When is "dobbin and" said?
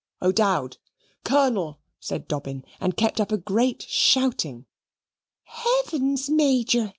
2.27-2.97